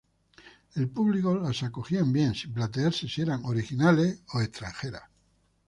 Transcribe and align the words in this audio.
El 0.73 0.89
público 0.89 1.35
las 1.39 1.61
acogía 1.61 2.01
bien 2.01 2.33
sin 2.33 2.53
plantearse 2.55 3.07
si 3.07 3.21
eran 3.21 3.45
originales 3.45 4.23
o 4.33 4.41
extranjeras. 4.41 5.03